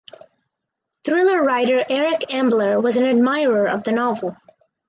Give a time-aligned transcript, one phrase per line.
[1.05, 4.35] Thriller writer Eric Ambler was an admirer of the novel.